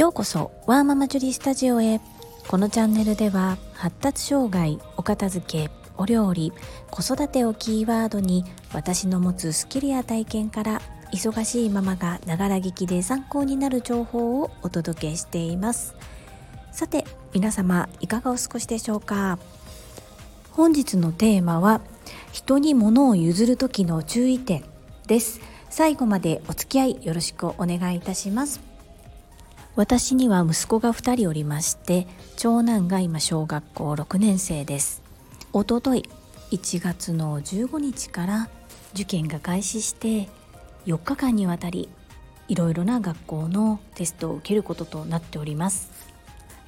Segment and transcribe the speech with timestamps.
[0.00, 2.00] ようこそワーママジュリスタジオへ。
[2.48, 6.54] このチャンネルでは発達障害お片付けお料理
[6.90, 10.80] 子育てをキーワードに私の持つスキルや体験から
[11.12, 15.94] 忙しいママがながら聞きで参考になる情報をお届けしています。
[16.72, 17.04] さて
[17.34, 19.38] 皆様いかがお過ごしでしょうか？
[20.52, 21.82] 本日のテーマは
[22.32, 24.64] 人に物を譲る時の注意点
[25.06, 25.42] です。
[25.68, 28.69] 最後までお付き合いよろしくお願いいたします。
[29.76, 32.06] 私には息子が2人おりまして
[32.36, 35.02] 長男が今小学校6年生です。
[35.52, 36.08] おととい
[36.50, 38.48] 1月の15日から
[38.94, 40.28] 受験が開始して
[40.86, 41.88] 4日間にわたり
[42.48, 45.90] いろいろな学校のテストを受けることとなっております。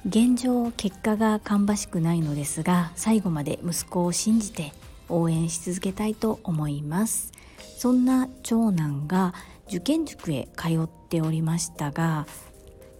[0.07, 4.73] 現状結果が芳しくないのですが最後まで息子を信じて
[5.09, 7.33] 応援し続けたいと思います。
[7.77, 9.33] そんな長男が
[9.67, 12.27] 受験塾へ通っておりましたが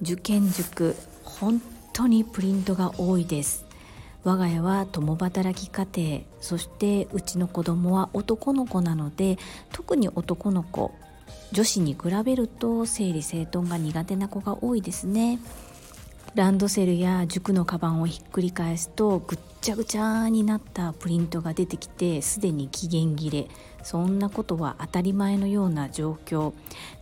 [0.04, 1.62] 受験塾本
[1.94, 3.66] 当にプリントが多いです。
[4.23, 9.38] 我が家は共働き家庭そしてうちの子供は男の子なので
[9.73, 10.94] 特に男の子
[11.52, 15.40] 女子に比べると整理整頓が苦手な子が多いですね。
[16.36, 23.48] ランドセルや塾のカバンをひっくり返すとぐっちゃぐちゃになったプリントが出てきてすでに期限切れ
[23.84, 26.54] そんなことは当たり前のような状況。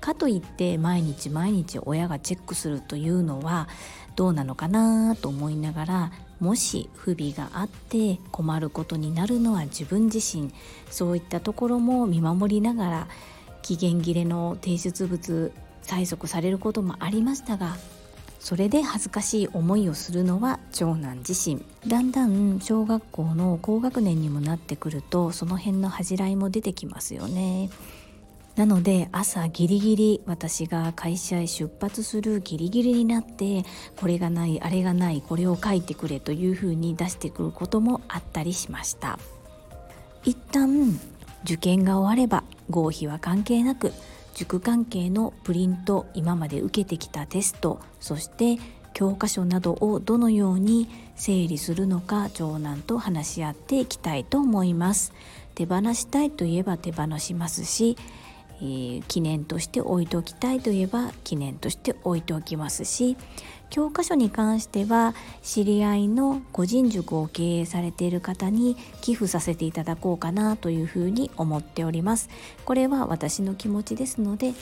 [0.02, 3.70] かといって毎日毎日親がチェックするというのは
[4.16, 10.52] どうなのかなと思いながらもし不備があって困ることになるのは自分自身
[10.90, 13.08] そういったところも見守りながら
[13.62, 15.52] 期限切れの提出物
[15.84, 17.78] 催促されることもありましたが
[18.42, 21.64] それで恥ずかしい思いをするのは長男自身。
[21.88, 27.70] だんだん小学校の高学年にもなってくるとその辺の恥じらいも出てきますよね。
[28.56, 33.64] なので朝ギリギリ私が会社へ出発するギリギリになって
[33.96, 39.20] これがないあれがないこれを書いてくれというふうに出してくることもあったりしました。
[40.24, 41.00] 一旦
[41.44, 43.94] 受験が終われば合否は関係なく
[44.34, 48.58] 塾関係のプリント今まで受けてきたテストそして
[48.94, 55.14] 教科書などをどのように整理するのか長男と話し合っていきたいと思います。
[55.56, 57.98] 手放したいといえば手放しますし、
[58.62, 63.18] えー、記念として置いておきたいといえば記念として置いておきますし
[63.72, 72.30] 教科書に関しては知り合いの個人塾を経営されている方に寄付させていただこうかなというふうに思っております。
[72.66, 74.54] これは私の気持ちですので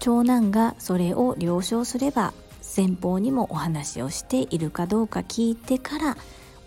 [0.00, 6.16] 長男がそれを了承すれば先方にもお話をしているかどうか聞いてから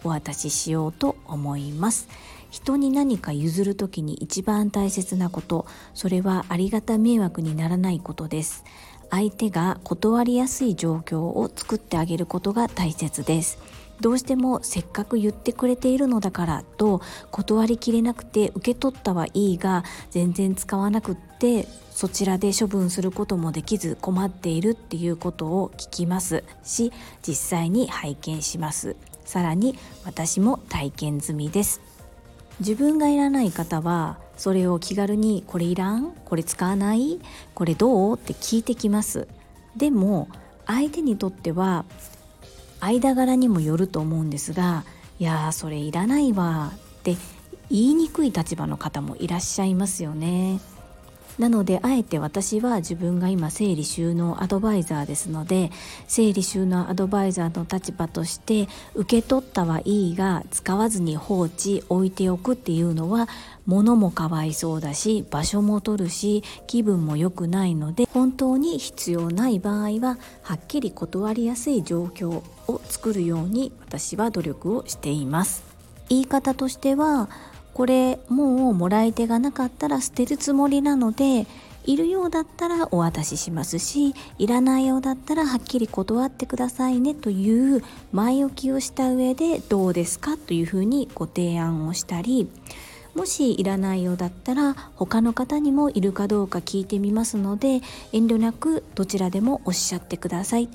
[0.05, 2.07] お渡ししようと思います。
[2.55, 8.63] 人に何か譲る時に一番大切なことそれはありがた迷惑にならないことです。
[9.11, 13.57] 相手が断りやすい状況を作ってあげることが大切です。
[13.99, 26.45] どうしてもせっかく言ってくれているのだからと断りきれなくて受け取ったはいいが全然使わなくってそちらで処分することもできず困っているっていうことを聞きます。
[26.63, 28.95] し実際に拝見します。
[29.25, 31.94] さらに私も体験済みです。
[32.59, 36.11] 自分がいらない方はそれを気軽にこれいらん？
[36.25, 37.19] これ使わない？
[37.53, 38.15] これどう？
[38.15, 39.27] って聞いてきます。
[39.75, 40.29] でも
[40.65, 41.85] 相手にとっては
[42.79, 44.83] 間柄にもよると思うんですが
[45.19, 47.15] いやそれいらないわって
[47.69, 50.59] 言いにくい立場の方もいらっしゃいますよね。
[51.37, 55.71] なのであえて私は自分が今整理収納アドバイザーですので
[56.07, 63.27] 整理収納アドバイザーの立場として受け取ったはいいが使わずに放置置いておくっていうのは
[63.65, 75.75] 物もかわいそうだし場所も取るし気分も良くないので本当に必要ない場合ははっきり断りやすい状況を作るように私は努力をしています。
[76.09, 77.29] 言い方としては
[77.75, 81.45] これもうもらい手がなかったら捨てるつもりなので
[81.83, 87.83] いるようだったらお渡ししますしいらないようだったらはっきり断ってくださいねという
[88.13, 92.49] 前置きをした上でどうですかというふうにご提案をしたり
[93.13, 97.81] もしいらないようだったら他の方にもいるかどうか聞いてみますので
[98.13, 100.69] 遠慮なくどちらでもおっしゃってください。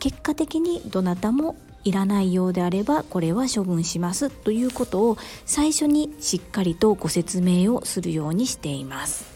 [0.00, 4.30] 結果的にどなたもいらないようであればこれは処分します。
[4.30, 9.34] ということを最初にしっかりとご説明をするようにしています。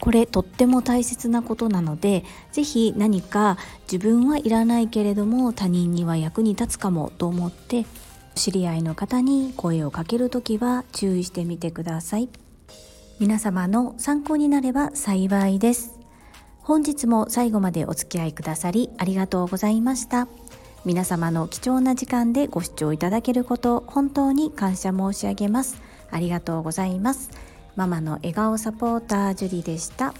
[0.00, 3.56] これとっても大切なことなので是非何か
[3.90, 7.86] 自分はいらないけれども他人には役に立つかもと思って
[8.34, 12.28] 知り合いの方に声をかけるときは注意してみてください。
[13.20, 15.98] 皆様の参考になれば幸いです。
[16.62, 20.26] 本日も最後までお付き合いくださりありがとうございました。
[20.84, 25.80] 皆様の貴重な時間でご視聴いただけること本当に感謝申し上げます
[26.10, 27.30] ありがとうございます
[27.76, 30.12] ママの笑顔サポータージュリでした。